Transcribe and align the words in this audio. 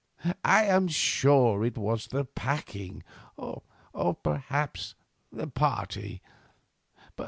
I 0.43 0.63
am 0.63 0.87
sure 0.87 1.63
it 1.63 1.77
was 1.77 2.07
the 2.07 2.25
packing, 2.25 3.03
or, 3.37 3.61
perhaps, 4.23 4.95
the 5.31 5.45
party. 5.45 6.23